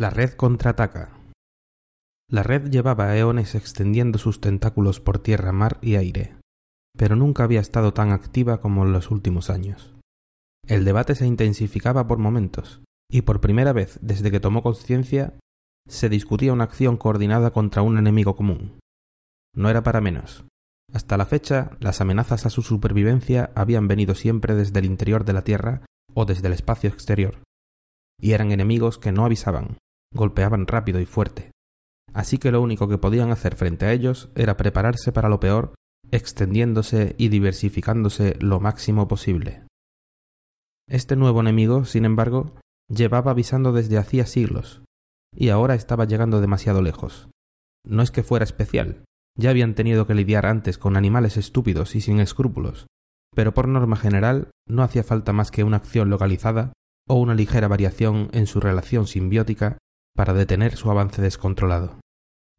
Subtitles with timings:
[0.00, 1.10] La red contraataca.
[2.30, 6.36] La red llevaba eones extendiendo sus tentáculos por tierra, mar y aire,
[6.96, 9.96] pero nunca había estado tan activa como en los últimos años.
[10.68, 12.80] El debate se intensificaba por momentos,
[13.10, 15.34] y por primera vez desde que tomó conciencia
[15.88, 18.78] se discutía una acción coordinada contra un enemigo común.
[19.52, 20.44] No era para menos.
[20.92, 25.32] Hasta la fecha, las amenazas a su supervivencia habían venido siempre desde el interior de
[25.32, 25.82] la Tierra
[26.14, 27.42] o desde el espacio exterior,
[28.20, 29.76] y eran enemigos que no avisaban,
[30.12, 31.50] golpeaban rápido y fuerte.
[32.14, 35.74] Así que lo único que podían hacer frente a ellos era prepararse para lo peor,
[36.10, 39.64] extendiéndose y diversificándose lo máximo posible.
[40.88, 42.56] Este nuevo enemigo, sin embargo,
[42.88, 44.82] llevaba avisando desde hacía siglos,
[45.34, 47.28] y ahora estaba llegando demasiado lejos.
[47.84, 49.04] No es que fuera especial,
[49.36, 52.86] ya habían tenido que lidiar antes con animales estúpidos y sin escrúpulos,
[53.34, 56.72] pero por norma general no hacía falta más que una acción localizada
[57.06, 59.78] o una ligera variación en su relación simbiótica
[60.18, 62.00] para detener su avance descontrolado.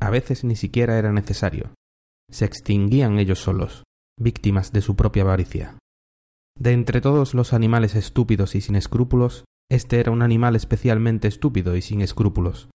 [0.00, 1.74] A veces ni siquiera era necesario.
[2.30, 3.82] Se extinguían ellos solos,
[4.16, 5.76] víctimas de su propia avaricia.
[6.56, 11.74] De entre todos los animales estúpidos y sin escrúpulos, este era un animal especialmente estúpido
[11.74, 12.70] y sin escrúpulos.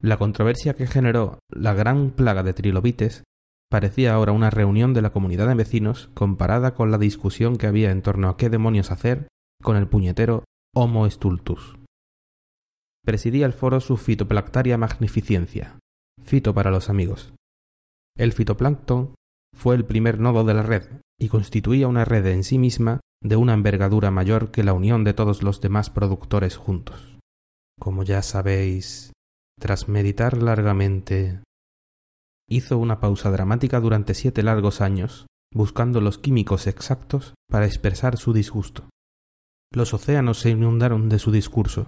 [0.00, 3.22] La controversia que generó la gran plaga de trilobites
[3.70, 7.92] parecía ahora una reunión de la comunidad de vecinos comparada con la discusión que había
[7.92, 9.28] en torno a qué demonios hacer
[9.62, 10.42] con el puñetero
[10.74, 11.76] Homo stultus
[13.04, 15.78] presidía el foro su fitoplactaria magnificencia,
[16.22, 17.34] fito para los amigos.
[18.16, 19.14] El fitoplancton
[19.56, 23.36] fue el primer nodo de la red y constituía una red en sí misma de
[23.36, 27.18] una envergadura mayor que la unión de todos los demás productores juntos.
[27.78, 29.12] Como ya sabéis,
[29.58, 31.40] tras meditar largamente,
[32.48, 38.32] hizo una pausa dramática durante siete largos años, buscando los químicos exactos para expresar su
[38.32, 38.88] disgusto.
[39.72, 41.86] Los océanos se inundaron de su discurso,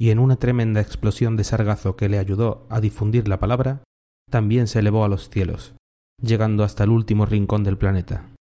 [0.00, 3.84] y en una tremenda explosión de sargazo que le ayudó a difundir la palabra,
[4.30, 5.74] también se elevó a los cielos,
[6.22, 8.34] llegando hasta el último rincón del planeta.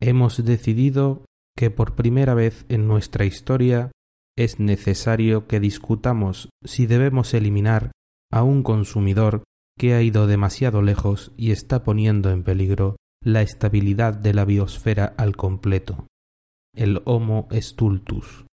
[0.00, 1.24] Hemos decidido
[1.56, 3.92] que por primera vez en nuestra historia
[4.36, 7.92] es necesario que discutamos si debemos eliminar
[8.32, 9.44] a un consumidor
[9.78, 15.14] que ha ido demasiado lejos y está poniendo en peligro la estabilidad de la biosfera
[15.16, 16.08] al completo,
[16.74, 18.46] el Homo stultus.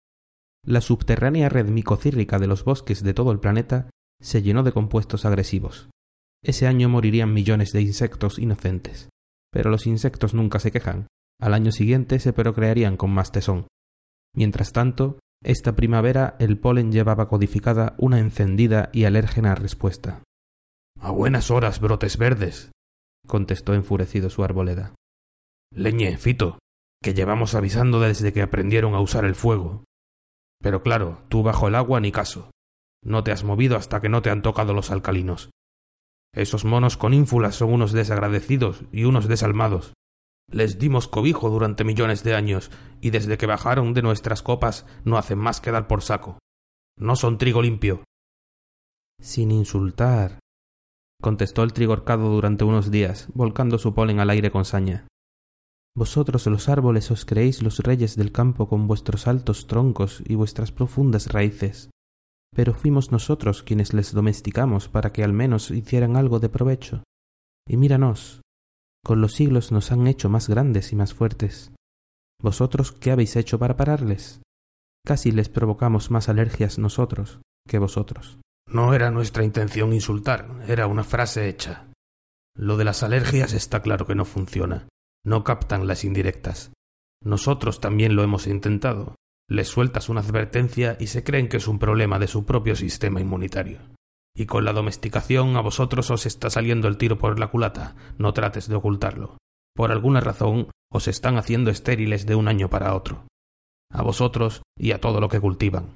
[0.66, 3.90] La subterránea red micocírrica de los bosques de todo el planeta
[4.20, 5.90] se llenó de compuestos agresivos.
[6.44, 9.09] Ese año morirían millones de insectos inocentes.
[9.52, 11.08] Pero los insectos nunca se quejan.
[11.40, 13.68] Al año siguiente se procrearían con más tesón.
[14.36, 20.24] Mientras tanto, esta primavera el polen llevaba codificada una encendida y alérgena respuesta.
[21.00, 22.72] A buenas horas, brotes verdes,
[23.28, 24.96] contestó enfurecido su arboleda.
[25.72, 26.58] Leñe, Fito,
[27.02, 29.84] que llevamos avisando desde que aprendieron a usar el fuego.
[30.61, 32.51] Pero claro, tú bajo el agua ni caso.
[33.03, 35.51] No te has movido hasta que no te han tocado los alcalinos.
[36.33, 39.93] Esos monos con ínfulas son unos desagradecidos y unos desalmados.
[40.51, 42.71] Les dimos cobijo durante millones de años
[43.01, 46.39] y desde que bajaron de nuestras copas no hacen más que dar por saco.
[46.97, 48.03] No son trigo limpio.
[49.19, 50.39] Sin insultar,
[51.22, 55.07] contestó el trigo horcado durante unos días, volcando su polen al aire con saña.
[55.97, 60.73] Vosotros los árboles os creéis los reyes del campo con vuestros altos troncos y vuestras
[60.73, 61.89] profundas raíces,
[62.53, 67.03] pero fuimos nosotros quienes les domesticamos para que al menos hicieran algo de provecho.
[67.66, 68.41] Y míranos,
[69.05, 71.72] con los siglos nos han hecho más grandes y más fuertes.
[72.41, 74.41] ¿Vosotros qué habéis hecho para pararles?
[75.05, 78.38] Casi les provocamos más alergias nosotros que vosotros.
[78.67, 81.88] No era nuestra intención insultar, era una frase hecha.
[82.53, 84.88] Lo de las alergias está claro que no funciona
[85.25, 86.72] no captan las indirectas.
[87.22, 89.16] Nosotros también lo hemos intentado.
[89.50, 93.19] Les sueltas una advertencia y se creen que es un problema de su propio sistema
[93.19, 93.80] inmunitario.
[94.35, 98.34] Y con la domesticación a vosotros os está saliendo el tiro por la culata, no
[98.34, 99.38] trates de ocultarlo.
[99.75, 103.28] Por alguna razón os están haciendo estériles de un año para otro.
[103.91, 105.96] A vosotros y a todo lo que cultivan.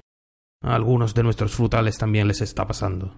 [0.62, 3.16] A algunos de nuestros frutales también les está pasando.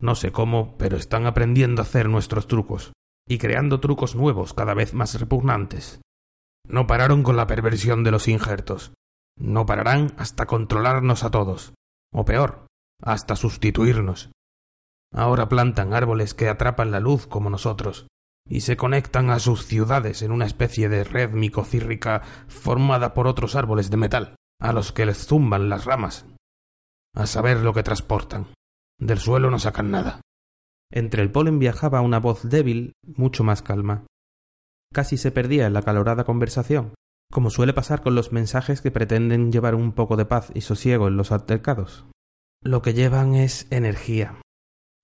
[0.00, 2.92] No sé cómo, pero están aprendiendo a hacer nuestros trucos,
[3.28, 6.00] y creando trucos nuevos cada vez más repugnantes.
[6.66, 8.92] No pararon con la perversión de los injertos.
[9.38, 11.74] No pararán hasta controlarnos a todos.
[12.12, 12.66] O peor,
[13.02, 14.30] hasta sustituirnos.
[15.12, 18.06] Ahora plantan árboles que atrapan la luz como nosotros,
[18.48, 23.54] y se conectan a sus ciudades en una especie de red micocírrica formada por otros
[23.54, 26.26] árboles de metal, a los que les zumban las ramas.
[27.14, 28.48] A saber lo que transportan.
[28.98, 30.20] Del suelo no sacan nada.
[30.96, 34.06] Entre el polen viajaba una voz débil, mucho más calma.
[34.92, 36.94] Casi se perdía en la calorada conversación,
[37.32, 41.08] como suele pasar con los mensajes que pretenden llevar un poco de paz y sosiego
[41.08, 42.06] en los altercados.
[42.62, 44.40] Lo que llevan es energía.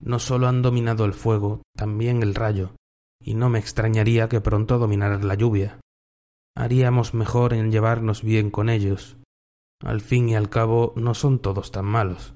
[0.00, 2.76] No solo han dominado el fuego, también el rayo,
[3.20, 5.80] y no me extrañaría que pronto dominaran la lluvia.
[6.56, 9.16] Haríamos mejor en llevarnos bien con ellos.
[9.82, 12.34] Al fin y al cabo no son todos tan malos.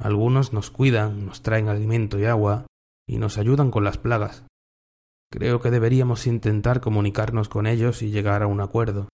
[0.00, 2.66] Algunos nos cuidan, nos traen alimento y agua,
[3.12, 4.46] y nos ayudan con las plagas.
[5.30, 9.08] Creo que deberíamos intentar comunicarnos con ellos y llegar a un acuerdo.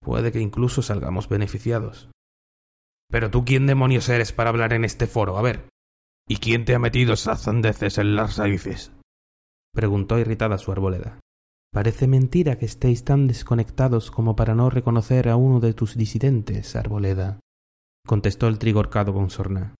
[0.00, 2.08] Puede que incluso salgamos beneficiados.
[3.10, 5.68] Pero tú quién demonios eres para hablar en este foro, a ver.
[6.28, 8.92] ¿Y quién te ha metido esas sandeces en las raíces?
[9.74, 11.18] preguntó irritada su arboleda.
[11.72, 16.76] Parece mentira que estéis tan desconectados como para no reconocer a uno de tus disidentes,
[16.76, 17.40] arboleda,
[18.06, 19.74] contestó el trigorcado con sorna.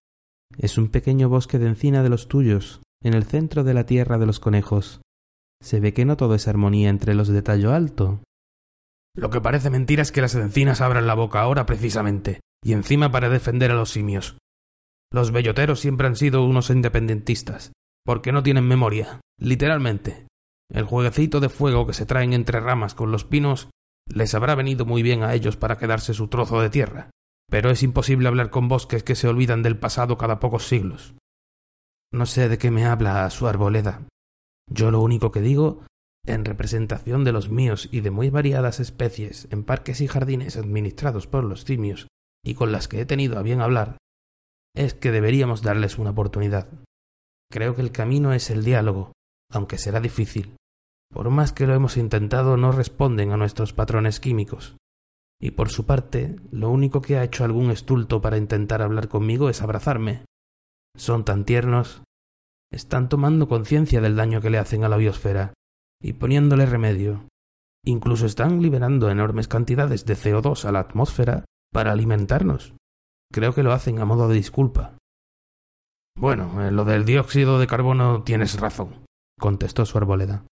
[0.57, 4.17] Es un pequeño bosque de encina de los tuyos, en el centro de la tierra
[4.17, 5.01] de los conejos.
[5.61, 8.21] Se ve que no todo es armonía entre los de tallo alto.
[9.15, 13.11] Lo que parece mentira es que las encinas abran la boca ahora precisamente, y encima
[13.11, 14.37] para defender a los simios.
[15.11, 17.71] Los belloteros siempre han sido unos independentistas,
[18.03, 20.25] porque no tienen memoria, literalmente.
[20.71, 23.69] El jueguecito de fuego que se traen entre ramas con los pinos
[24.07, 27.11] les habrá venido muy bien a ellos para quedarse su trozo de tierra,
[27.49, 31.13] pero es imposible hablar con bosques que se olvidan del pasado cada pocos siglos.
[32.13, 34.07] No sé de qué me habla su arboleda.
[34.69, 35.83] Yo lo único que digo,
[36.25, 41.25] en representación de los míos y de muy variadas especies en parques y jardines administrados
[41.25, 42.07] por los simios
[42.45, 43.97] y con las que he tenido a bien hablar,
[44.75, 46.67] es que deberíamos darles una oportunidad.
[47.51, 49.11] Creo que el camino es el diálogo,
[49.51, 50.55] aunque será difícil.
[51.11, 54.77] Por más que lo hemos intentado, no responden a nuestros patrones químicos.
[55.41, 59.49] Y por su parte, lo único que ha hecho algún estulto para intentar hablar conmigo
[59.49, 60.25] es abrazarme.
[60.95, 62.03] Son tan tiernos.
[62.71, 65.53] Están tomando conciencia del daño que le hacen a la biosfera
[66.01, 67.27] y poniéndole remedio.
[67.85, 72.73] Incluso están liberando enormes cantidades de CO2 a la atmósfera para alimentarnos.
[73.31, 74.97] Creo que lo hacen a modo de disculpa.
[76.15, 79.05] Bueno, en lo del dióxido de carbono tienes razón,
[79.39, 80.45] contestó su arboleda.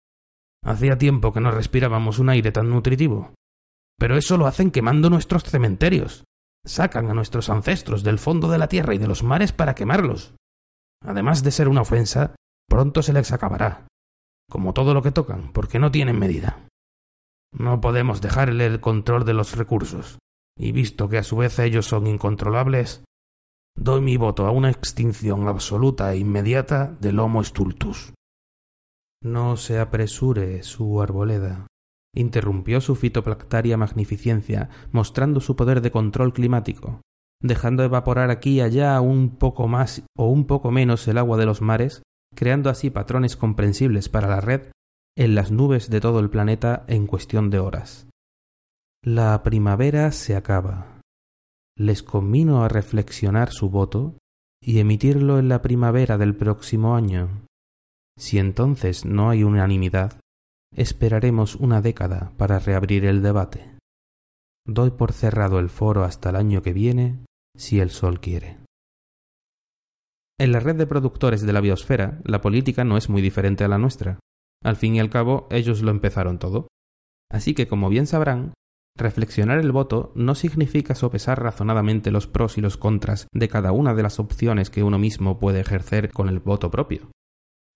[0.63, 3.33] Hacía tiempo que no respirábamos un aire tan nutritivo.
[3.97, 6.23] Pero eso lo hacen quemando nuestros cementerios.
[6.65, 10.35] Sacan a nuestros ancestros del fondo de la tierra y de los mares para quemarlos.
[11.03, 12.35] Además de ser una ofensa,
[12.69, 13.87] pronto se les acabará.
[14.49, 16.67] Como todo lo que tocan, porque no tienen medida.
[17.51, 20.19] No podemos dejarle el control de los recursos
[20.57, 23.03] y visto que a su vez ellos son incontrolables,
[23.75, 28.13] doy mi voto a una extinción absoluta e inmediata del Homo stultus.
[29.23, 31.67] No se apresure, su arboleda,
[32.15, 37.01] interrumpió su fitoplactaria magnificencia, mostrando su poder de control climático,
[37.41, 41.45] dejando evaporar aquí y allá un poco más o un poco menos el agua de
[41.45, 42.03] los mares,
[42.35, 44.71] creando así patrones comprensibles para la red
[45.17, 48.07] en las nubes de todo el planeta en cuestión de horas.
[49.03, 51.01] La primavera se acaba.
[51.77, 54.15] Les convino a reflexionar su voto
[54.61, 57.45] y emitirlo en la primavera del próximo año.
[58.17, 60.19] Si entonces no hay unanimidad,
[60.75, 63.77] esperaremos una década para reabrir el debate.
[64.65, 67.25] Doy por cerrado el foro hasta el año que viene,
[67.55, 68.57] si el sol quiere.
[70.39, 73.67] En la red de productores de la biosfera, la política no es muy diferente a
[73.67, 74.19] la nuestra.
[74.63, 76.67] Al fin y al cabo, ellos lo empezaron todo.
[77.31, 78.53] Así que, como bien sabrán,
[78.97, 83.93] Reflexionar el voto no significa sopesar razonadamente los pros y los contras de cada una
[83.93, 87.09] de las opciones que uno mismo puede ejercer con el voto propio.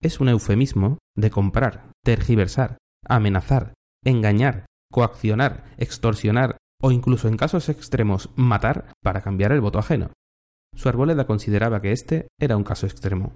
[0.02, 2.76] Es un eufemismo de comprar, tergiversar,
[3.08, 10.10] amenazar, engañar, coaccionar, extorsionar o incluso en casos extremos matar para cambiar el voto ajeno.
[10.74, 13.34] Su arboleda consideraba que este era un caso extremo.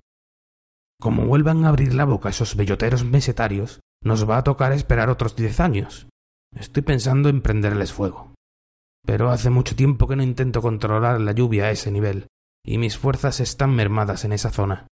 [1.00, 5.34] Como vuelvan a abrir la boca esos belloteros mesetarios, nos va a tocar esperar otros
[5.36, 6.06] diez años,
[6.54, 8.34] Estoy pensando en prenderles fuego.
[9.06, 12.26] Pero hace mucho tiempo que no intento controlar la lluvia a ese nivel,
[12.64, 14.88] y mis fuerzas están mermadas en esa zona.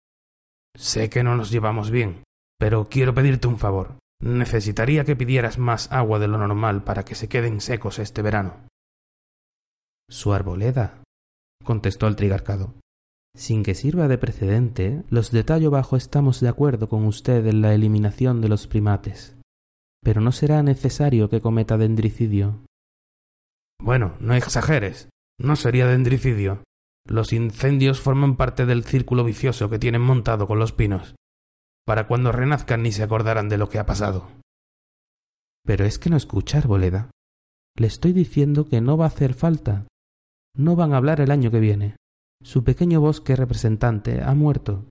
[0.76, 2.22] Sé que no nos llevamos bien,
[2.58, 3.98] pero quiero pedirte un favor.
[4.20, 8.66] Necesitaría que pidieras más agua de lo normal para que se queden secos este verano.
[10.08, 11.02] Su arboleda,
[11.64, 12.74] contestó el trigarcado.
[13.36, 17.60] Sin que sirva de precedente, los de tallo bajo estamos de acuerdo con usted en
[17.60, 19.38] la eliminación de los primates
[20.02, 22.64] pero no será necesario que cometa dendricidio.
[23.80, 25.08] Bueno, no exageres.
[25.40, 26.62] No sería dendricidio.
[27.06, 31.14] Los incendios forman parte del círculo vicioso que tienen montado con los pinos.
[31.88, 34.28] Para cuando renazcan ni se acordarán de lo que ha pasado.
[35.64, 37.10] Pero es que no escucha, Arboleda.
[37.78, 39.86] Le estoy diciendo que no va a hacer falta.
[40.54, 41.96] No van a hablar el año que viene.
[42.42, 44.84] Su pequeño bosque representante ha muerto.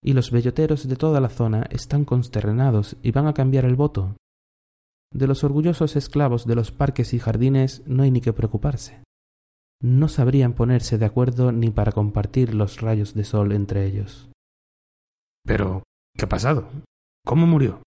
[0.00, 4.14] Y los belloteros de toda la zona están consternados y van a cambiar el voto.
[5.12, 9.02] De los orgullosos esclavos de los parques y jardines no hay ni que preocuparse.
[9.82, 14.30] no sabrían ponerse de acuerdo ni para compartir los rayos de sol entre ellos.
[15.44, 15.82] Pero,
[16.18, 16.68] ¿qué ha pasado?
[17.24, 17.82] ¿Cómo murió?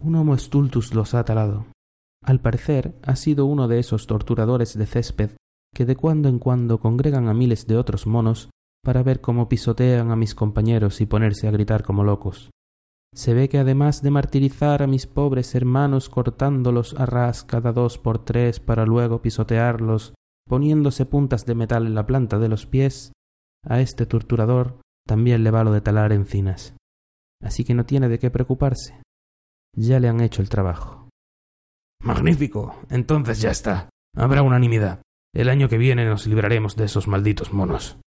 [0.00, 1.66] Un Homo stultus los ha talado.
[2.24, 5.30] Al parecer, ha sido uno de esos torturadores de césped
[5.74, 8.50] que de cuando en cuando congregan a miles de otros monos
[8.84, 12.50] para ver cómo pisotean a mis compañeros y ponerse a gritar como locos.
[13.12, 17.98] Se ve que además de martirizar a mis pobres hermanos cortándolos a ras cada dos
[17.98, 20.14] por tres para luego pisotearlos,
[20.46, 23.12] poniéndose puntas de metal en la planta de los pies,
[23.66, 26.74] a este torturador también le va lo de talar encinas.
[27.42, 29.00] Así que no tiene de qué preocuparse.
[29.76, 31.08] Ya le han hecho el trabajo.
[32.02, 32.76] Magnífico.
[32.90, 33.88] Entonces ya está.
[34.16, 35.02] Habrá unanimidad.
[35.34, 37.98] El año que viene nos libraremos de esos malditos monos.